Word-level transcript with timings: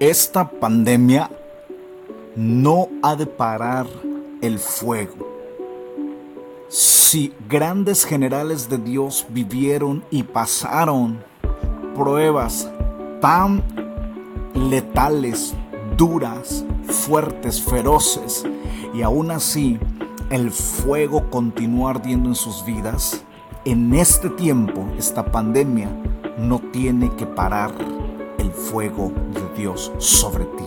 esta 0.00 0.50
pandemia 0.50 1.30
no 2.34 2.88
ha 3.02 3.16
de 3.16 3.24
parar 3.24 3.86
el 4.42 4.58
fuego. 4.58 5.26
Si 6.68 7.32
grandes 7.48 8.04
generales 8.04 8.68
de 8.68 8.76
Dios 8.76 9.26
vivieron 9.30 10.04
y 10.10 10.22
pasaron 10.24 11.24
pruebas 11.94 12.70
tan 13.22 13.62
letales, 14.54 15.54
duras, 15.96 16.64
fuertes, 16.88 17.62
feroces, 17.62 18.44
y 18.92 19.00
aún 19.00 19.30
así 19.30 19.78
el 20.28 20.50
fuego 20.50 21.30
continúa 21.30 21.92
ardiendo 21.92 22.28
en 22.28 22.34
sus 22.34 22.66
vidas, 22.66 23.22
en 23.64 23.94
este 23.94 24.28
tiempo, 24.28 24.86
esta 24.98 25.24
pandemia 25.24 25.88
no 26.38 26.58
tiene 26.58 27.10
que 27.16 27.24
parar 27.24 27.72
el 28.46 28.52
fuego 28.52 29.12
de 29.32 29.60
Dios 29.60 29.92
sobre 29.98 30.44
ti. 30.44 30.64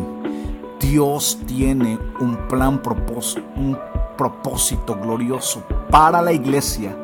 Dios 0.79 1.39
tiene 1.45 1.97
un 2.19 2.37
plan, 2.47 2.81
propósito, 2.81 3.43
un 3.55 3.77
propósito 4.17 4.95
glorioso 4.95 5.63
para 5.89 6.21
la 6.21 6.31
iglesia 6.31 6.95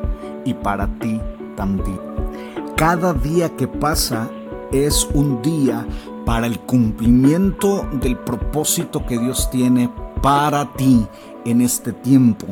y 0.44 0.54
para 0.54 0.86
ti 0.98 1.20
también. 1.56 2.00
Cada 2.76 3.12
día 3.12 3.54
que 3.56 3.68
pasa 3.68 4.28
es 4.72 5.08
un 5.14 5.40
día 5.42 5.86
para 6.24 6.46
el 6.46 6.58
cumplimiento 6.60 7.86
del 7.92 8.16
propósito 8.16 9.06
que 9.06 9.18
Dios 9.18 9.50
tiene 9.50 9.90
para 10.22 10.72
ti 10.74 11.06
en 11.44 11.60
este 11.60 11.92
tiempo. 11.92 12.46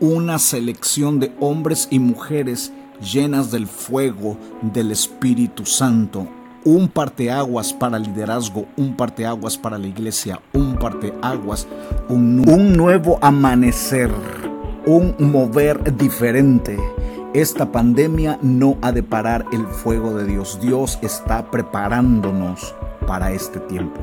Una 0.00 0.38
selección 0.38 1.20
de 1.20 1.34
hombres 1.40 1.88
y 1.90 1.98
mujeres 1.98 2.72
llenas 3.00 3.50
del 3.50 3.66
fuego 3.66 4.36
del 4.62 4.90
Espíritu 4.92 5.66
Santo. 5.66 6.26
Un 6.64 6.88
parteaguas 6.88 7.72
para 7.72 7.96
el 7.96 8.02
liderazgo, 8.02 8.66
un 8.76 8.94
parteaguas 8.94 9.56
para 9.56 9.78
la 9.78 9.86
iglesia, 9.86 10.40
un 10.52 10.76
parteaguas, 10.76 11.66
un, 12.08 12.46
un 12.48 12.74
nuevo 12.74 13.18
amanecer, 13.22 14.10
un 14.86 15.14
mover 15.18 15.96
diferente. 15.96 16.78
Esta 17.32 17.72
pandemia 17.72 18.38
no 18.42 18.76
ha 18.82 18.92
de 18.92 19.02
parar 19.02 19.46
el 19.52 19.66
fuego 19.66 20.14
de 20.14 20.26
Dios. 20.26 20.58
Dios 20.60 20.98
está 21.00 21.50
preparándonos 21.50 22.74
para 23.06 23.32
este 23.32 23.58
tiempo. 23.60 24.00